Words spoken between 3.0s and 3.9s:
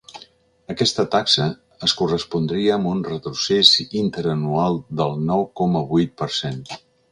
retrocés